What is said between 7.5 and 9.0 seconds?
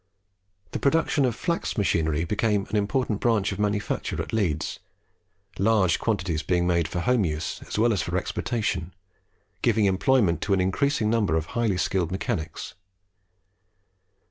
at home as well as for exportation,